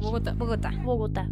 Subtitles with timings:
[0.00, 0.32] Bogotá.
[0.32, 0.70] Bogotá.
[0.82, 1.28] Bogotá.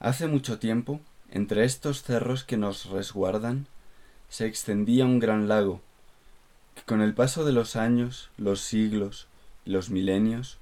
[0.00, 3.66] Hace mucho tiempo, entre estos cerros que nos resguardan,
[4.28, 5.80] se extendía un gran lago,
[6.76, 9.26] que con el paso de los años, los siglos
[9.64, 10.58] y los milenios,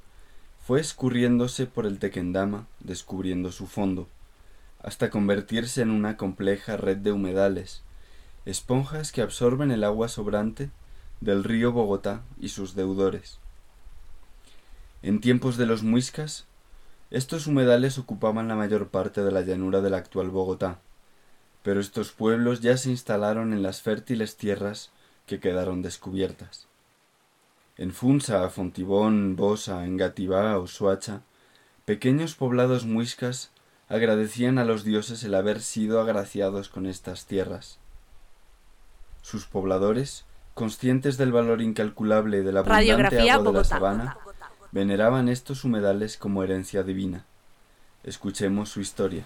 [0.66, 4.08] fue escurriéndose por el Tequendama, descubriendo su fondo,
[4.86, 7.82] hasta convertirse en una compleja red de humedales,
[8.44, 10.70] esponjas que absorben el agua sobrante
[11.20, 13.40] del río Bogotá y sus deudores.
[15.02, 16.46] En tiempos de los muiscas,
[17.10, 20.78] estos humedales ocupaban la mayor parte de la llanura del actual Bogotá,
[21.64, 24.92] pero estos pueblos ya se instalaron en las fértiles tierras
[25.26, 26.68] que quedaron descubiertas.
[27.76, 31.22] En Funza, Fontibón, Bosa, Engativá o Suacha,
[31.84, 33.50] pequeños poblados muiscas
[33.88, 37.78] agradecían a los dioses el haber sido agraciados con estas tierras.
[39.22, 43.64] Sus pobladores, conscientes del valor incalculable de la abundante agua de la Bogotá.
[43.64, 44.18] sabana,
[44.72, 47.24] veneraban estos humedales como herencia divina.
[48.04, 49.24] Escuchemos su historia.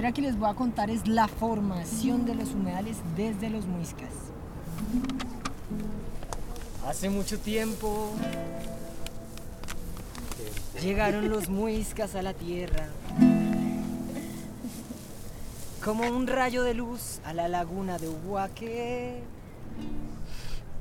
[0.00, 4.08] Historia que les voy a contar es la formación de los humedales desde los muiscas.
[6.86, 8.10] Hace mucho tiempo
[10.80, 12.88] llegaron los muiscas a la tierra.
[15.84, 19.22] Como un rayo de luz a la laguna de Uhuaque.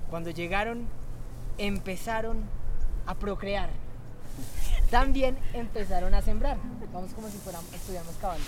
[0.09, 0.85] Cuando llegaron,
[1.57, 2.37] empezaron
[3.05, 3.69] a procrear.
[4.89, 6.55] También empezaron a sembrar.
[6.93, 8.47] Vamos como si fuéramos, estudiamos caballos.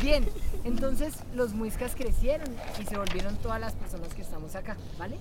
[0.00, 0.24] Bien,
[0.64, 2.48] entonces los muiscas crecieron
[2.80, 5.18] y se volvieron todas las personas que estamos acá, ¿vale?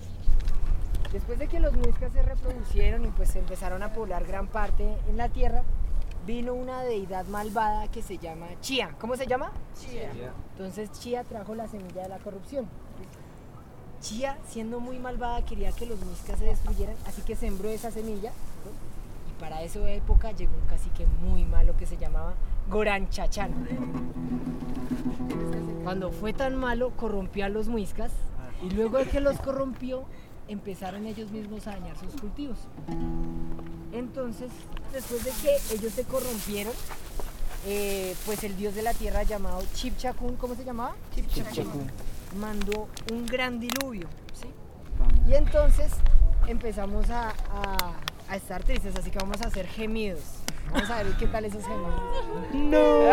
[1.11, 5.17] Después de que los muiscas se reproducieron y pues empezaron a poblar gran parte en
[5.17, 5.63] la tierra,
[6.27, 8.93] vino una deidad malvada que se llama Chía.
[8.99, 9.51] ¿Cómo se llama?
[9.79, 10.11] Chía.
[10.51, 12.67] Entonces Chía trajo la semilla de la corrupción.
[14.01, 18.29] Chía, siendo muy malvada, quería que los muiscas se destruyeran, así que sembró esa semilla.
[18.29, 19.31] ¿no?
[19.31, 22.35] Y para esa época llegó un cacique muy malo que se llamaba
[22.69, 23.51] Goranchachán.
[25.83, 28.11] Cuando fue tan malo, corrompió a los muiscas
[28.63, 30.03] y luego de que los corrompió,
[30.47, 32.57] empezaron ellos mismos a dañar sus cultivos.
[33.93, 34.49] Entonces,
[34.93, 36.73] después de que ellos se corrompieron,
[37.65, 40.95] eh, pues el dios de la tierra llamado Chipchacún, ¿cómo se llamaba?
[41.15, 41.89] Chipchacún.
[42.39, 44.47] Mandó un gran diluvio, ¿sí?
[45.29, 45.91] Y entonces
[46.47, 47.93] empezamos a, a-
[48.29, 50.19] a estar tristes, así que vamos a hacer gemidos.
[50.71, 52.01] Vamos a ver qué tal esos gemidos.
[52.53, 53.07] ¡No!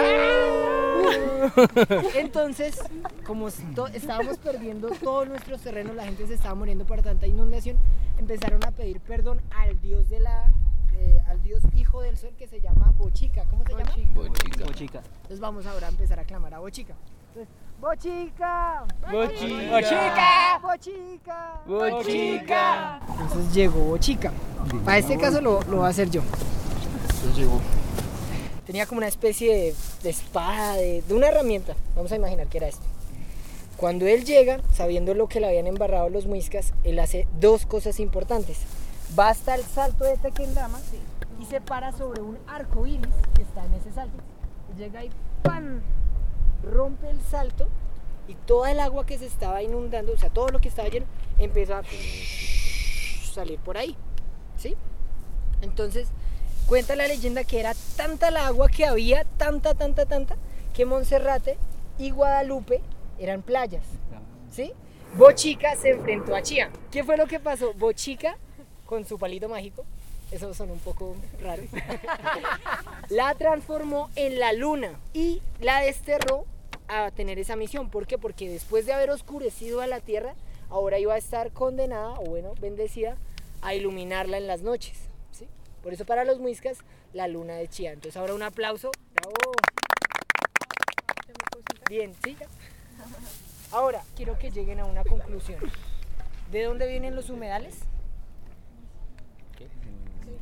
[2.15, 2.81] Entonces,
[3.27, 7.77] como estábamos perdiendo todos nuestros terrenos, la gente se estaba muriendo por tanta inundación,
[8.19, 10.47] empezaron a pedir perdón al dios de la
[10.97, 13.45] eh, al dios hijo del sol que se llama Bochica.
[13.47, 13.91] ¿Cómo se llama?
[14.15, 15.03] Bochica.
[15.17, 16.95] Entonces vamos ahora a empezar a clamar a Bochica.
[17.29, 18.85] Entonces, Bochica.
[19.11, 20.59] Bochica.
[20.63, 21.61] Bochica.
[21.67, 23.01] Bochica.
[23.09, 24.33] Entonces llegó Bochica.
[24.85, 26.23] Para este caso lo, lo voy a hacer yo.
[28.67, 31.75] Tenía como una especie de, de espada, de, de una herramienta.
[31.95, 32.85] Vamos a imaginar que era esto.
[33.77, 38.01] Cuando él llega, sabiendo lo que le habían embarrado los muiscas, él hace dos cosas
[38.01, 38.59] importantes.
[39.19, 40.81] Va hasta el salto de Tequendama
[41.41, 44.17] y se para sobre un arco iris que está en ese salto.
[44.79, 45.11] Llega y
[45.43, 45.83] ¡pam!
[46.63, 47.69] rompe el salto
[48.27, 51.07] y toda el agua que se estaba inundando, o sea, todo lo que estaba lleno,
[51.39, 51.83] empezó a
[53.33, 53.97] salir por ahí.
[54.57, 54.77] ¿Sí?
[55.61, 56.09] Entonces,
[56.67, 60.37] cuenta la leyenda que era tanta la agua que había, tanta, tanta, tanta,
[60.75, 61.59] que Monserrate
[61.99, 62.81] y Guadalupe
[63.19, 63.85] eran playas.
[64.51, 64.73] ¿Sí?
[65.17, 66.71] Bochica se enfrentó a Chía.
[66.91, 67.73] ¿Qué fue lo que pasó?
[67.75, 68.37] Bochica,
[68.87, 69.85] con su palito mágico,
[70.31, 71.67] eso son un poco raros,
[73.09, 76.47] la transformó en la luna y la desterró
[76.89, 77.91] a tener esa misión.
[77.91, 78.19] ¿Por qué?
[78.19, 80.35] Porque después de haber oscurecido a la tierra,
[80.71, 83.17] ahora iba a estar condenada, o bueno, bendecida,
[83.63, 84.99] a iluminarla en las noches.
[85.31, 85.47] ¿sí?
[85.85, 86.79] Por eso para los muiscas,
[87.13, 87.93] la luna de Chía.
[87.93, 88.91] Entonces ahora un aplauso.
[89.15, 89.53] ¡Bravo!
[91.89, 92.37] Bien, ¿sí?
[93.71, 95.61] Ahora, quiero que lleguen a una conclusión.
[96.51, 97.81] ¿De dónde vienen los humedales?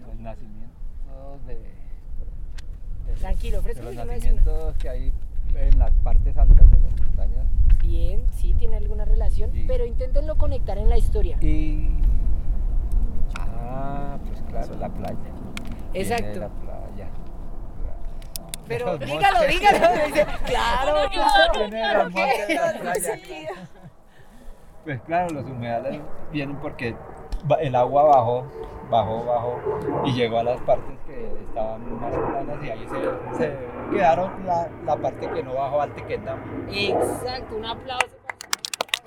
[0.06, 5.12] Los nacimientos de, de- Tranquilo, de fresco, los nacimientos que hay
[5.56, 7.46] en las partes altas de las montañas
[7.82, 9.64] Bien, sí, tiene alguna relación, Sí.
[9.68, 11.36] pero inténtenlo conectar en la historia.
[11.40, 11.90] y
[13.38, 15.16] ah pues claro la playa
[15.94, 16.40] Exacto.
[16.40, 17.08] la playa
[17.82, 18.98] Claro.
[18.98, 19.78] Pero dígalo, dígalo.
[20.06, 21.10] Dice, claro,
[21.68, 22.10] claro.
[24.84, 26.00] Pues claro, los humedales
[26.32, 26.96] vienen porque
[27.60, 28.44] el agua bajó,
[28.90, 29.60] bajó, bajó
[30.04, 33.56] y llegó a las partes que estaban más planas y ahí se, se
[33.92, 36.42] quedaron la, la parte que no bajó al Tequendama.
[36.70, 39.02] Exacto, un aplauso para esa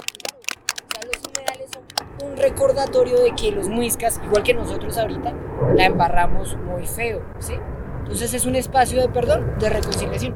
[0.73, 1.83] O sea, los humedales son
[2.23, 5.33] un recordatorio de que los muiscas, igual que nosotros ahorita,
[5.75, 7.53] la embarramos muy feo, ¿sí?
[7.99, 10.35] Entonces es un espacio de perdón, de reconciliación.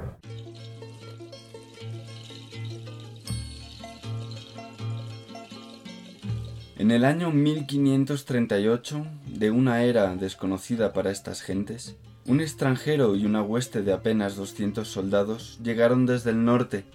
[6.78, 13.42] En el año 1538, de una era desconocida para estas gentes, un extranjero y una
[13.42, 16.86] hueste de apenas 200 soldados llegaron desde el norte,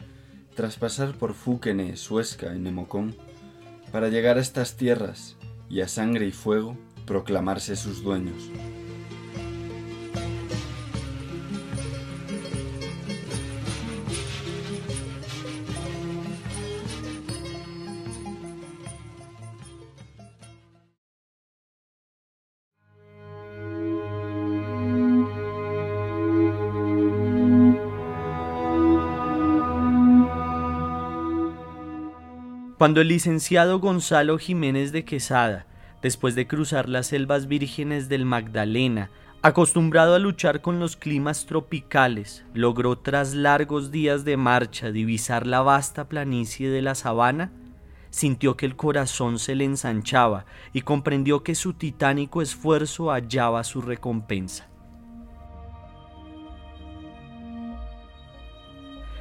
[0.55, 3.15] tras pasar por Fúquene, Suesca y Nemocón,
[3.95, 5.37] para llegar a estas tierras
[5.71, 6.77] y a sangre y fuego
[7.07, 8.51] proclamarse sus dueños.
[32.85, 35.65] Cuando el licenciado Gonzalo Jiménez de Quesada,
[36.03, 39.09] después de cruzar las selvas vírgenes del Magdalena,
[39.41, 45.63] acostumbrado a luchar con los climas tropicales, logró tras largos días de marcha divisar la
[45.63, 47.53] vasta planicie de la sabana,
[48.11, 50.45] sintió que el corazón se le ensanchaba
[50.75, 54.69] y comprendió que su titánico esfuerzo hallaba su recompensa.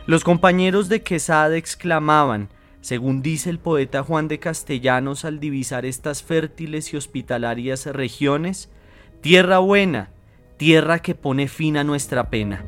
[0.06, 2.50] Los compañeros de Quesada exclamaban,
[2.84, 8.70] según dice el poeta Juan de Castellanos al divisar estas fértiles y hospitalarias regiones,
[9.22, 10.10] tierra buena,
[10.58, 12.66] tierra que pone fin a nuestra pena.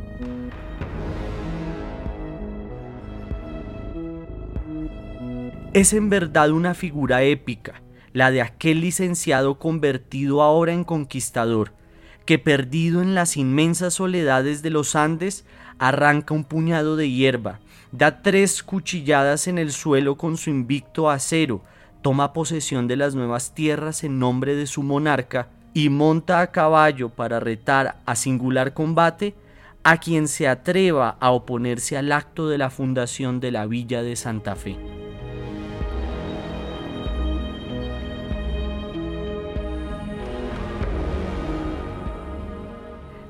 [5.74, 7.82] Es en verdad una figura épica,
[8.14, 11.74] la de aquel licenciado convertido ahora en conquistador,
[12.26, 15.44] que perdido en las inmensas soledades de los Andes,
[15.78, 17.60] arranca un puñado de hierba,
[17.98, 21.62] da tres cuchilladas en el suelo con su invicto acero,
[22.02, 27.10] toma posesión de las nuevas tierras en nombre de su monarca y monta a caballo
[27.10, 29.36] para retar a singular combate
[29.84, 34.16] a quien se atreva a oponerse al acto de la fundación de la villa de
[34.16, 34.95] Santa Fe.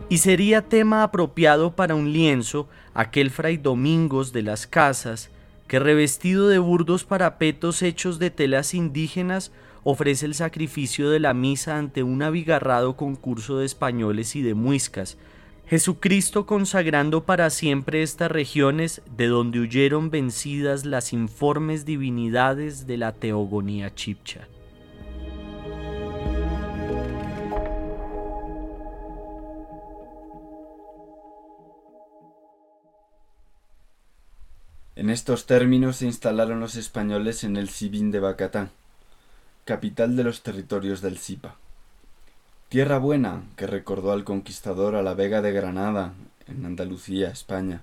[0.10, 5.30] Y sería tema apropiado para un lienzo aquel fray Domingos de las Casas,
[5.68, 9.52] que revestido de burdos parapetos hechos de telas indígenas,
[9.84, 15.18] ofrece el sacrificio de la misa ante un abigarrado concurso de españoles y de muiscas,
[15.68, 23.14] Jesucristo consagrando para siempre estas regiones de donde huyeron vencidas las informes divinidades de la
[23.14, 24.48] teogonía chipcha.
[34.96, 38.70] En estos términos se instalaron los españoles en el Sibín de Bacatán,
[39.66, 41.56] capital de los territorios del Zipa.
[42.70, 46.14] Tierra buena que recordó al conquistador a la Vega de Granada,
[46.48, 47.82] en Andalucía, España,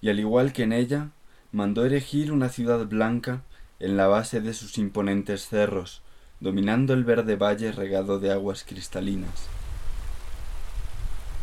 [0.00, 1.08] y al igual que en ella,
[1.50, 3.42] mandó erigir una ciudad blanca
[3.80, 6.00] en la base de sus imponentes cerros,
[6.38, 9.48] dominando el verde valle regado de aguas cristalinas.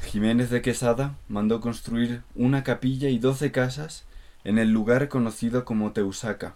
[0.06, 4.06] Jiménez de Quesada mandó construir una capilla y doce casas
[4.44, 6.56] en el lugar conocido como Teusaca,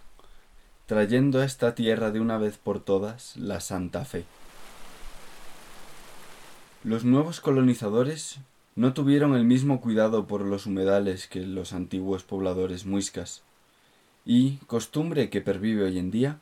[0.86, 4.24] trayendo a esta tierra de una vez por todas la Santa Fe.
[6.84, 8.38] Los nuevos colonizadores
[8.74, 13.42] no tuvieron el mismo cuidado por los humedales que los antiguos pobladores muiscas,
[14.24, 16.40] y, costumbre que pervive hoy en día,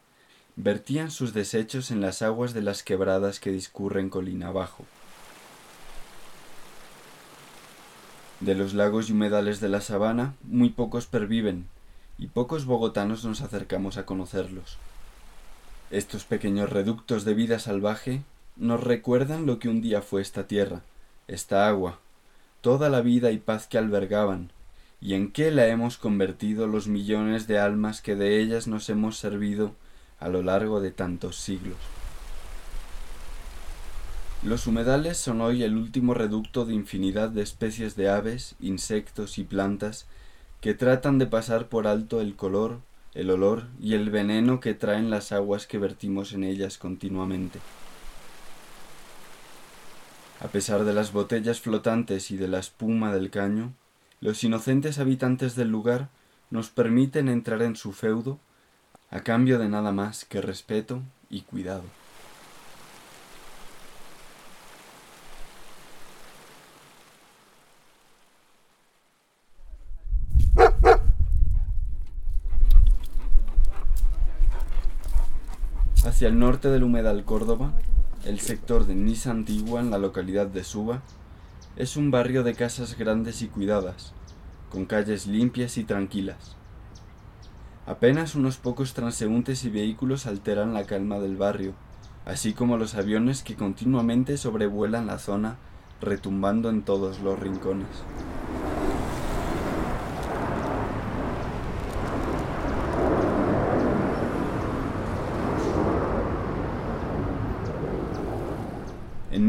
[0.56, 4.84] vertían sus desechos en las aguas de las quebradas que discurren colina abajo.
[8.40, 11.66] De los lagos y humedales de la sabana, muy pocos perviven,
[12.18, 14.78] y pocos bogotanos nos acercamos a conocerlos.
[15.90, 18.22] Estos pequeños reductos de vida salvaje
[18.56, 20.80] nos recuerdan lo que un día fue esta tierra,
[21.28, 21.98] esta agua,
[22.62, 24.50] toda la vida y paz que albergaban,
[25.02, 29.18] y en qué la hemos convertido los millones de almas que de ellas nos hemos
[29.18, 29.74] servido
[30.18, 31.99] a lo largo de tantos siglos.
[34.42, 39.44] Los humedales son hoy el último reducto de infinidad de especies de aves, insectos y
[39.44, 40.06] plantas
[40.62, 42.80] que tratan de pasar por alto el color,
[43.12, 47.58] el olor y el veneno que traen las aguas que vertimos en ellas continuamente.
[50.40, 53.74] A pesar de las botellas flotantes y de la espuma del caño,
[54.22, 56.08] los inocentes habitantes del lugar
[56.48, 58.38] nos permiten entrar en su feudo
[59.10, 61.84] a cambio de nada más que respeto y cuidado.
[76.20, 77.72] Hacia el norte del humedal Córdoba,
[78.26, 81.00] el sector de Niza Antigua en la localidad de Suba
[81.76, 84.12] es un barrio de casas grandes y cuidadas,
[84.68, 86.56] con calles limpias y tranquilas.
[87.86, 91.72] Apenas unos pocos transeúntes y vehículos alteran la calma del barrio,
[92.26, 95.56] así como los aviones que continuamente sobrevuelan la zona
[96.02, 97.88] retumbando en todos los rincones.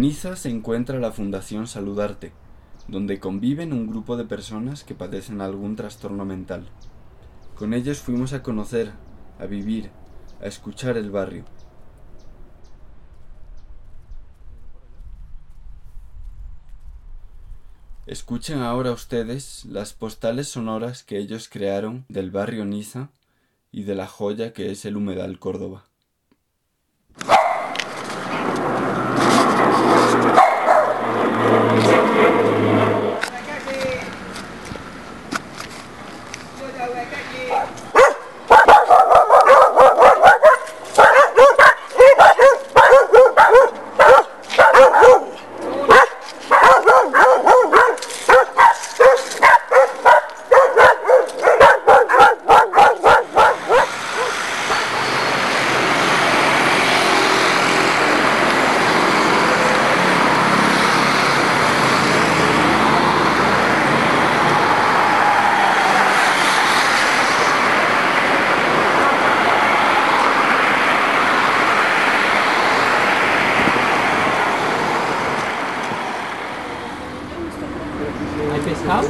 [0.01, 2.31] Niza se encuentra la Fundación Saludarte,
[2.87, 6.67] donde conviven un grupo de personas que padecen algún trastorno mental.
[7.53, 8.93] Con ellos fuimos a conocer,
[9.37, 9.91] a vivir,
[10.41, 11.45] a escuchar el barrio.
[18.07, 23.11] Escuchen ahora ustedes las postales sonoras que ellos crearon del barrio Niza
[23.71, 25.90] y de la joya que es el humedal Córdoba.
[78.61, 79.07] Pescado?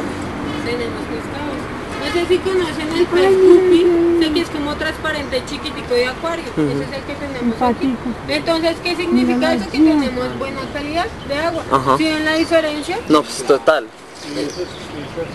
[0.65, 1.59] Tenemos pescados.
[2.01, 3.85] No sé si conocen el pez guppy,
[4.25, 6.45] sé que es como transparente chiquitico de acuario.
[6.45, 7.95] Ese es el que tenemos aquí.
[8.27, 9.65] Entonces, ¿qué significa eso?
[9.65, 11.63] Que tenemos buena calidad de agua.
[11.71, 11.97] Ajá.
[11.97, 12.97] ¿Sí ven la diferencia?
[13.07, 13.87] No, pues total.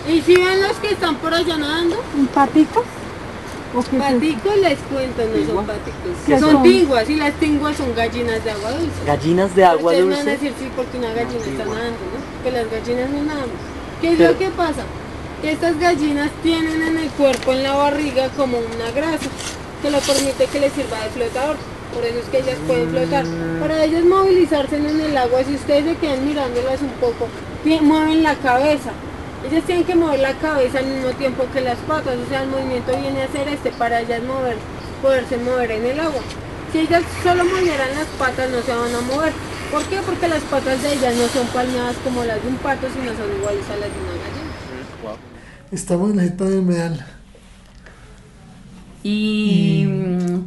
[0.08, 1.96] ¿Y si ven los que están por allá nadando?
[2.35, 2.85] ¿Paticos?
[3.75, 4.14] ¿O qué es eso?
[4.14, 6.16] Paticos les cuento, no son paticos.
[6.26, 6.62] ¿Qué Son son?
[6.62, 9.04] tinguas y las tinguas son gallinas de agua dulce.
[9.06, 10.30] Gallinas de agua Ustedes me van a dulce.
[10.46, 12.42] decir sí porque una gallina está nadando, ¿no?
[12.44, 13.75] Que las gallinas no nadan.
[14.00, 14.85] ¿Qué es lo que pasa?
[15.41, 19.26] Que estas gallinas tienen en el cuerpo, en la barriga, como una grasa
[19.83, 21.57] que le permite que les sirva de flotador.
[21.95, 23.25] Por eso es que ellas pueden flotar.
[23.61, 27.29] Para ellas movilizarse en el agua, si ustedes se quedan mirándolas un poco,
[27.83, 28.91] mueven la cabeza.
[29.49, 32.49] Ellas tienen que mover la cabeza al mismo tiempo que las patas, o sea, el
[32.49, 34.57] movimiento viene a ser este para ellas mover,
[35.00, 36.21] poderse mover en el agua.
[36.73, 39.33] Si ellas solo movieran las patas no se van a mover.
[39.70, 39.99] ¿Por qué?
[40.04, 43.37] Porque las patas de ellas no son palmeadas como las de un pato, sino son
[43.38, 45.16] iguales a las de una gallina.
[45.73, 47.04] Estamos en la jeta de humedal.
[49.02, 49.87] Y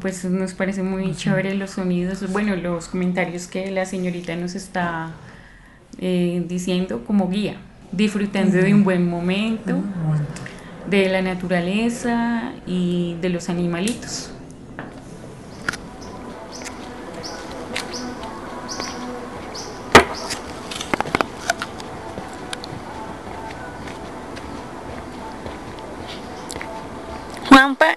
[0.01, 5.11] pues nos parece muy chévere los sonidos, bueno, los comentarios que la señorita nos está
[5.99, 7.55] eh, diciendo como guía,
[7.91, 9.77] disfrutando de un buen momento.
[10.89, 14.31] de la naturaleza y de los animalitos.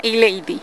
[0.03, 0.61] Y Lady.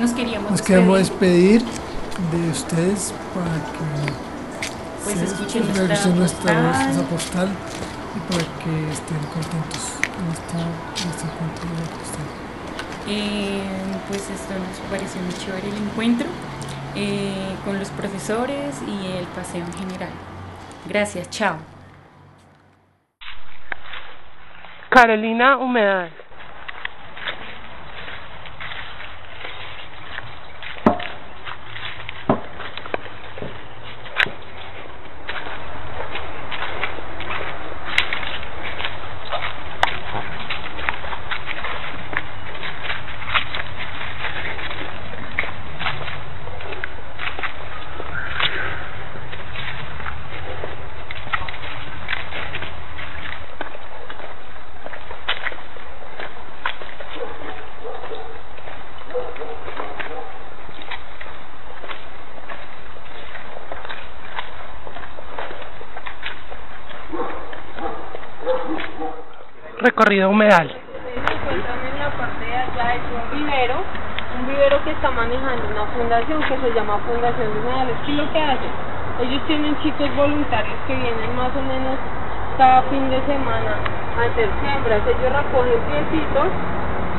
[0.00, 1.62] Nos queríamos Nos queremos despedir.
[1.62, 1.80] despedir
[2.44, 4.12] de ustedes para que
[5.04, 6.62] Pues se- escuchen que nuestra postal.
[6.86, 7.48] nuestra postal
[8.16, 9.82] y para que estén contentos
[10.18, 12.26] en esta, en esta cuenta de la postal.
[13.08, 13.62] Eh,
[14.08, 16.26] pues esto nos pareció muy chévere el encuentro
[16.94, 20.10] eh, con los profesores y el paseo en general.
[20.88, 21.56] Gracias, chao.
[24.90, 26.10] Carolina Humedal.
[69.80, 70.68] Recorrido humedal.
[70.68, 73.76] La parte de allá es un vivero,
[74.40, 77.96] un vivero que está manejando una fundación que se llama Fundación de Humedales.
[78.06, 78.72] ¿Qué es lo que hacen?
[79.20, 81.96] Ellos tienen chicos voluntarios que vienen más o menos
[82.56, 83.76] cada fin de semana
[84.16, 85.00] a hacer siembras.
[85.04, 86.48] Ellos recogen piecitos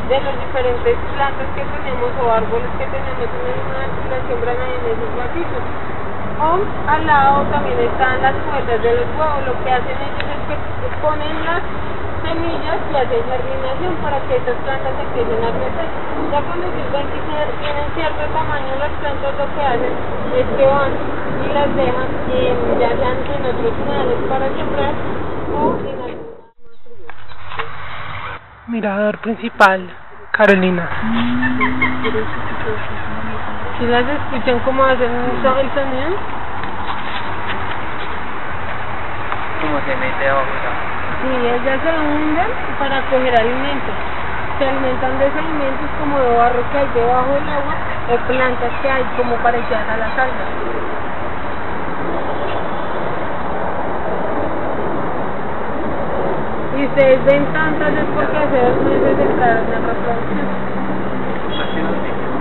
[0.10, 4.86] de los diferentes plantas que tenemos o árboles que tenemos en las siembran ahí en
[4.98, 5.63] esos vasitos.
[6.41, 6.58] O
[6.89, 9.46] al lado también están las cuerdas de los huevos.
[9.46, 11.62] Lo que hacen ellos es que ponen las
[12.32, 15.88] semillas y hacen germinación para que estas plantas empiecen a crecer.
[16.32, 17.20] Ya cuando ellos ven que
[17.60, 19.94] tienen cierto tamaño las plantas, lo que hacen
[20.40, 20.92] es que van
[21.44, 24.94] y las dejan eh, ya sean en otros humedales para sembrar
[25.52, 26.02] o en.
[28.68, 29.90] Mirador principal,
[30.32, 30.88] Carolina.
[33.80, 36.16] Si las escuchan cómo hacen el sonido,
[39.62, 40.91] Como se mete abajo
[41.22, 42.48] Sí, ellas se hunden
[42.80, 43.96] para coger alimentos.
[44.60, 47.75] Se alimentan de sedimentos como de barro que hay debajo del agua
[48.10, 50.48] o plantas que hay como parecidas a las algas.
[56.77, 60.48] Y ustedes ven tantas es porque hace dos meses entraron en reproducción.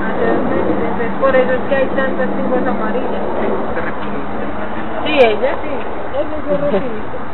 [0.04, 3.22] Hace dos meses, entonces por eso es que hay tantas chinguas amarillas.
[5.06, 5.74] Sí, ellas sí,
[6.14, 7.29] ellas se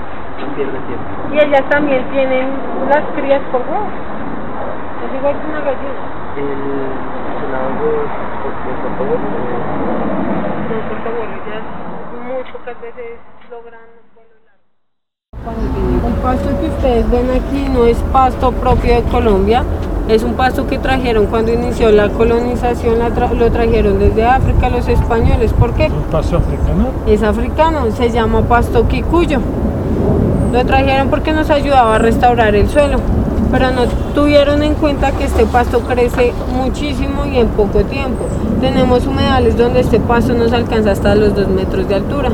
[0.57, 2.49] Y ellas también tienen
[2.89, 3.93] las crías por huevos.
[5.05, 6.03] Es igual que una gallina.
[12.83, 13.19] Veces
[13.51, 13.81] logran
[14.15, 16.07] vuelos largos.
[16.07, 19.65] El pasto que ustedes ven aquí no es pasto propio de Colombia,
[20.09, 24.69] es un pasto que trajeron cuando inició la colonización, la tra- lo trajeron desde África
[24.69, 25.53] los españoles.
[25.55, 25.87] ¿Por qué?
[25.89, 26.89] Un paso africano.
[27.07, 29.41] es africano, se llama pasto quicuyo.
[30.53, 32.99] Lo trajeron porque nos ayudaba a restaurar el suelo,
[33.51, 38.27] pero no tuvieron en cuenta que este pasto crece muchísimo y en poco tiempo.
[38.61, 42.31] Tenemos humedales donde este pasto nos alcanza hasta los 2 metros de altura.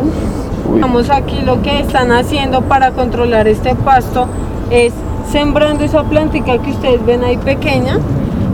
[0.80, 4.26] Vamos aquí lo que están haciendo para controlar este pasto
[4.70, 4.92] es
[5.30, 7.98] sembrando esa plantica que ustedes ven ahí pequeña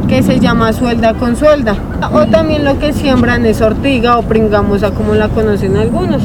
[0.08, 1.76] que se llama suelda con suelda.
[2.12, 6.22] O también lo que siembran es ortiga o pringamosa como la conocen algunos.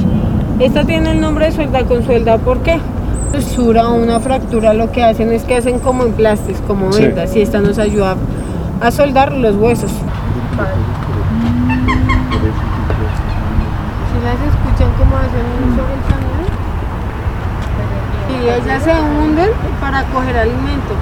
[0.60, 2.80] Esta tiene el nombre de suelda con suelda, ¿por qué?
[3.32, 7.02] Fisura o una fractura lo que hacen es que hacen como emplastes, como Sí.
[7.04, 8.16] vendas, y esta nos ayuda
[8.82, 9.90] a soldar los huesos.
[9.92, 9.98] Si
[14.24, 16.44] las escuchan como hacen un sobre el sonido,
[18.30, 20.94] y ellas se hunden para coger alimento.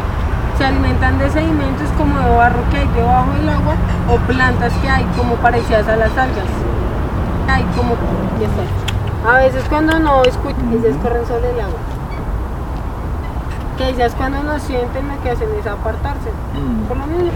[0.58, 3.76] Se alimentan de sedimentos como de barro que hay debajo del agua
[4.10, 6.46] o plantas que hay como parecidas a las algas.
[7.50, 7.96] Hay como
[8.40, 8.64] ya está.
[9.34, 11.80] A veces cuando no escuchan, ellas corren sobre el agua.
[13.82, 16.30] Que ellas cuando no sienten lo que hacen es apartarse.
[16.88, 17.34] Por lo menos.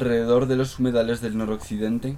[0.00, 2.16] Alrededor de los humedales del noroccidente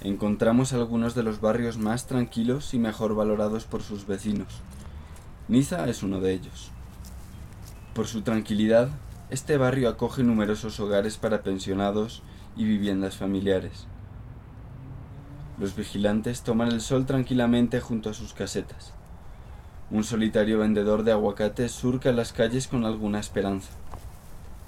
[0.00, 4.48] encontramos algunos de los barrios más tranquilos y mejor valorados por sus vecinos.
[5.46, 6.72] Niza es uno de ellos.
[7.94, 8.88] Por su tranquilidad,
[9.30, 12.24] este barrio acoge numerosos hogares para pensionados
[12.56, 13.86] y viviendas familiares.
[15.60, 18.92] Los vigilantes toman el sol tranquilamente junto a sus casetas.
[19.88, 23.70] Un solitario vendedor de aguacates surca las calles con alguna esperanza.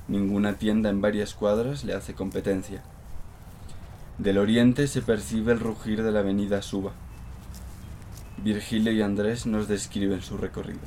[0.08, 2.82] Ninguna tienda en varias cuadras le hace competencia.
[4.18, 6.92] Del oriente se percibe el rugir de la avenida Suba.
[8.38, 10.78] Virgilio y Andrés nos describen su recorrido.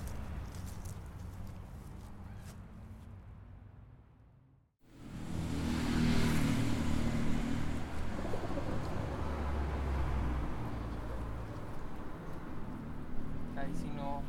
[13.58, 14.24] Ahí sí no.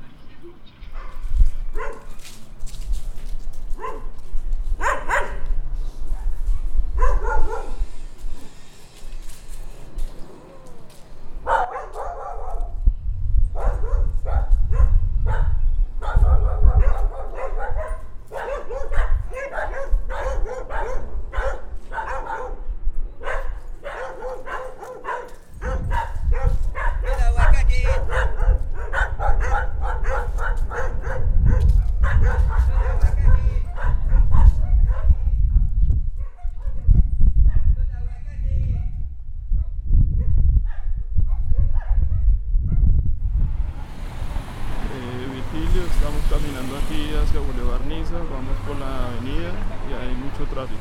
[45.52, 49.50] Virgilio, estamos caminando aquí hacia Boulevard Niza, vamos por la avenida
[49.90, 50.78] y hay mucho tráfico.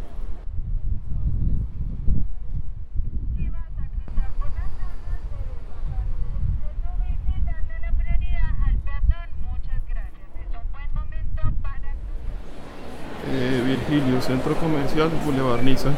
[14.36, 15.92] Centro Comercial, Boulevard Niza.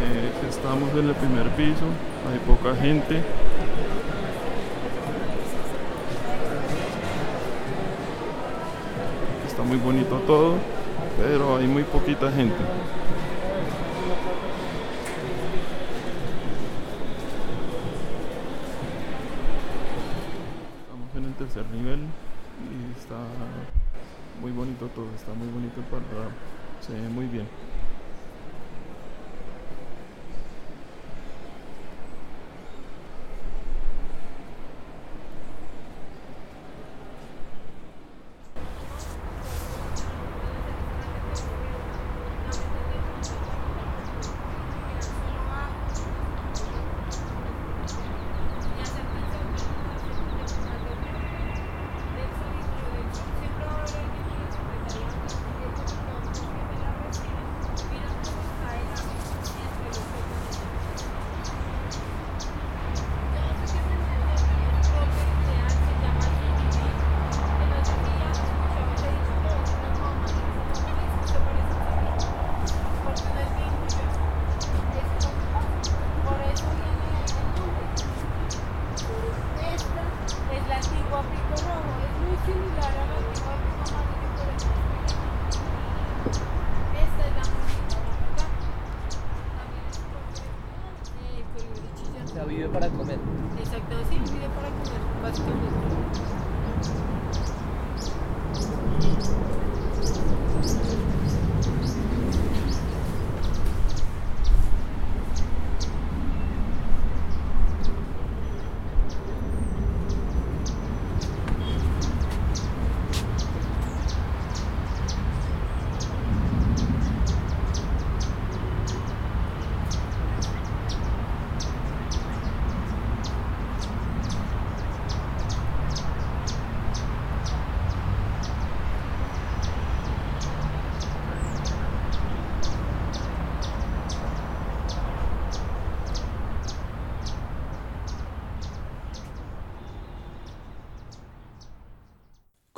[0.00, 1.86] Eh, estamos en el primer piso,
[2.30, 3.24] hay poca gente.
[9.48, 10.54] Está muy bonito todo,
[11.20, 12.54] pero hay muy poquita gente.
[20.84, 22.00] Estamos en el tercer nivel
[22.58, 23.16] y está
[24.40, 26.34] muy bonito todo, está muy bonito el panorama,
[26.80, 27.46] se ve muy bien.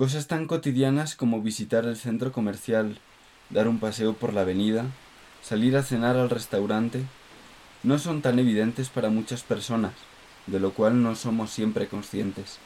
[0.00, 2.96] Cosas tan cotidianas como visitar el centro comercial,
[3.50, 4.86] dar un paseo por la avenida,
[5.42, 7.02] salir a cenar al restaurante,
[7.82, 9.92] no son tan evidentes para muchas personas,
[10.46, 12.56] de lo cual no somos siempre conscientes.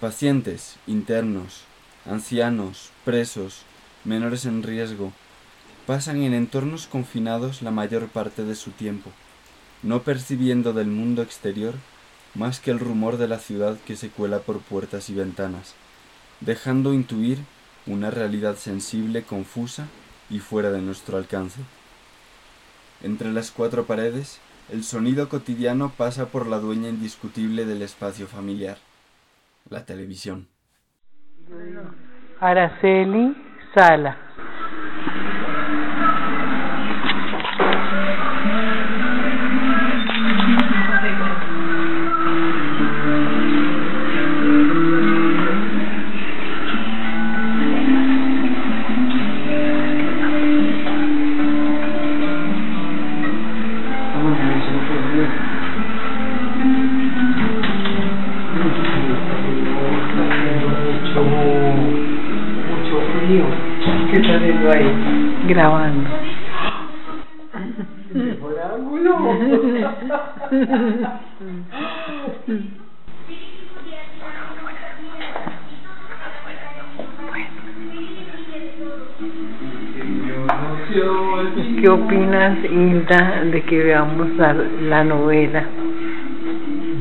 [0.00, 1.64] Pacientes, internos,
[2.06, 3.60] ancianos, presos,
[4.06, 5.12] menores en riesgo,
[5.86, 9.10] pasan en entornos confinados la mayor parte de su tiempo,
[9.82, 11.74] no percibiendo del mundo exterior
[12.34, 15.74] más que el rumor de la ciudad que se cuela por puertas y ventanas,
[16.40, 17.38] dejando intuir
[17.86, 19.86] una realidad sensible, confusa
[20.30, 21.60] y fuera de nuestro alcance.
[23.02, 24.40] Entre las cuatro paredes,
[24.72, 28.78] el sonido cotidiano pasa por la dueña indiscutible del espacio familiar,
[29.68, 30.48] la televisión.
[32.40, 33.36] Araceli
[33.74, 34.23] Sala.
[72.46, 72.60] ¿Qué
[81.88, 85.64] opinas, Hilda, de que veamos la, la novela?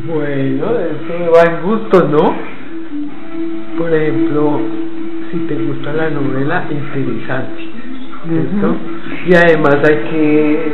[0.08, 2.34] Bueno, eso va en gusto, ¿no?
[3.78, 4.62] Por ejemplo,
[5.30, 7.64] si te gusta la novela, interesante,
[8.30, 8.78] ¿cierto?
[9.28, 10.73] Y además hay que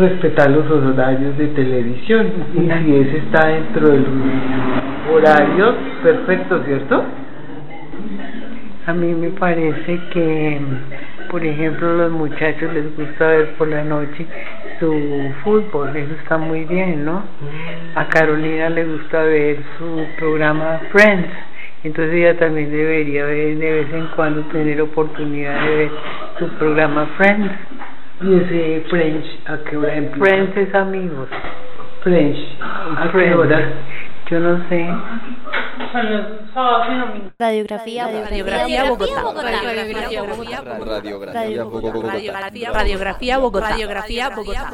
[0.00, 2.32] respetar los horarios de televisión.
[2.54, 4.08] Y si ese está dentro de los
[5.14, 7.04] horarios, perfecto, ¿cierto?
[8.86, 10.60] A mí me parece que,
[11.30, 14.26] por ejemplo, los muchachos les gusta ver por la noche
[14.80, 17.22] su fútbol, eso está muy bien, ¿no?
[17.94, 21.28] A Carolina le gusta ver su programa Friends,
[21.84, 25.90] entonces ella también debería ver de vez en cuando tener oportunidad de ver
[26.38, 27.52] su programa Friends.
[28.22, 30.24] ¿Y ese French a qué hora empieza?
[30.24, 31.28] Friends es amigos.
[32.02, 33.72] French, ¿a qué hora?
[34.30, 34.88] Yo no sé.
[37.38, 39.22] Radiografía, Radiografía Bogotá.
[39.42, 40.62] Radiografía Bogotá.
[40.84, 42.12] Radiografía Bogotá.
[42.12, 42.78] Radiografía Bogotá.
[42.78, 43.70] Radiografía Bogotá.
[43.70, 44.70] Radiografía Bogotá.